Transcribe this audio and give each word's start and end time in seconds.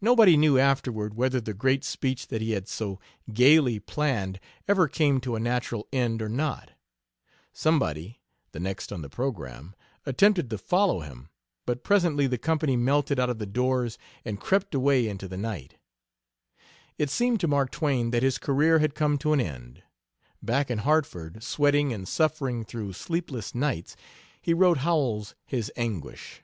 Nobody 0.00 0.36
knew 0.36 0.56
afterward 0.56 1.14
whether 1.14 1.40
the 1.40 1.52
great 1.52 1.82
speech 1.82 2.28
that 2.28 2.40
he 2.40 2.52
had 2.52 2.68
so 2.68 3.00
gaily 3.32 3.80
planned 3.80 4.38
ever 4.68 4.86
came 4.86 5.18
to 5.20 5.34
a 5.34 5.40
natural 5.40 5.88
end 5.92 6.22
or 6.22 6.28
not. 6.28 6.70
Somebody 7.52 8.20
the 8.52 8.60
next 8.60 8.92
on 8.92 9.02
the 9.02 9.08
program 9.10 9.74
attempted 10.06 10.48
to 10.50 10.58
follow 10.58 11.00
him, 11.00 11.28
but 11.66 11.82
presently 11.82 12.28
the 12.28 12.38
company 12.38 12.76
melted 12.76 13.18
out 13.18 13.30
of 13.30 13.40
the 13.40 13.46
doors 13.46 13.98
and 14.24 14.38
crept 14.40 14.76
away 14.76 15.08
into 15.08 15.26
the 15.26 15.36
night. 15.36 15.74
It 16.96 17.10
seemed 17.10 17.40
to 17.40 17.48
Mark 17.48 17.72
Twain 17.72 18.12
that 18.12 18.22
his 18.22 18.38
career 18.38 18.78
had 18.78 18.94
come 18.94 19.18
to 19.18 19.32
an 19.32 19.40
end. 19.40 19.82
Back 20.40 20.70
in 20.70 20.78
Hartford, 20.78 21.42
sweating 21.42 21.92
and 21.92 22.06
suffering 22.06 22.64
through 22.64 22.92
sleepless 22.92 23.56
nights, 23.56 23.96
he 24.40 24.54
wrote 24.54 24.78
Howells 24.78 25.34
his 25.44 25.72
anguish. 25.74 26.42